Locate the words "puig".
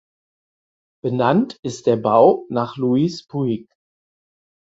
3.27-3.69